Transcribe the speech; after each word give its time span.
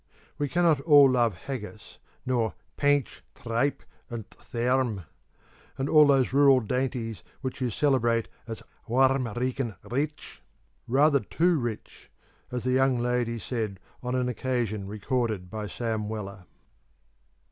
We 0.39 0.49
cannot 0.49 0.81
all 0.81 1.11
love 1.11 1.35
Haggis, 1.35 1.99
nor 2.25 2.55
'painch, 2.75 3.21
tripe, 3.35 3.83
and 4.09 4.27
thairm,' 4.31 5.05
and 5.77 5.87
all 5.87 6.07
those 6.07 6.33
rural 6.33 6.59
dainties 6.59 7.21
which 7.41 7.61
you 7.61 7.69
celebrate 7.69 8.27
as 8.47 8.63
'warm 8.87 9.25
reekin, 9.35 9.75
rich!' 9.83 10.41
'Rather 10.87 11.19
too 11.19 11.59
rich,' 11.59 12.09
as 12.49 12.63
the 12.63 12.71
Young 12.71 12.97
Lady 12.97 13.37
said 13.37 13.79
on 14.01 14.15
an 14.15 14.27
occasion 14.27 14.87
recorded 14.87 15.51
by 15.51 15.67
Sam 15.67 16.09
Weller. 16.09 16.45